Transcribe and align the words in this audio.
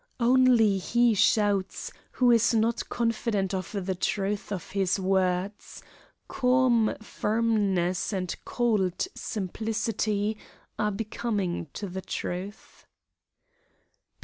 Only 0.19 0.79
he 0.79 1.13
shouts 1.13 1.91
who 2.13 2.31
is 2.31 2.55
not 2.55 2.89
confident 2.89 3.53
of 3.53 3.85
the 3.85 3.93
truth 3.93 4.51
of 4.51 4.71
his 4.71 4.99
words; 4.99 5.83
calm 6.27 6.95
firmness 6.99 8.11
and 8.11 8.35
cold 8.43 9.05
simplicity 9.13 10.39
are 10.79 10.89
becoming 10.91 11.67
to 11.73 11.87
the 11.87 12.01
truth. 12.01 12.87